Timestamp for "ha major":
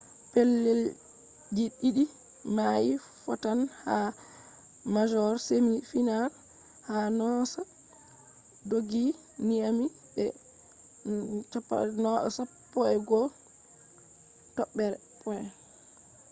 3.83-5.31